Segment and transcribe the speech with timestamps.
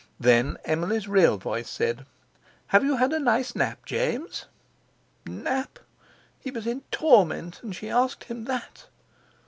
[0.19, 2.07] Then Emily's real voice said:
[2.69, 4.45] "Have you had a nice nap, James?"
[5.27, 5.77] Nap!
[6.39, 8.87] He was in torment, and she asked him that!